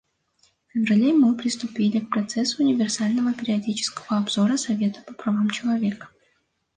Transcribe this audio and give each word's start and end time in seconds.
В 0.67 0.71
феврале 0.71 1.13
мы 1.13 1.37
приступили 1.37 1.99
к 1.99 2.09
процессу 2.09 2.63
универсального 2.63 3.35
периодического 3.35 4.17
обзора 4.17 4.57
Совета 4.57 4.99
по 5.03 5.13
правам 5.13 5.51
человека. 5.51 6.09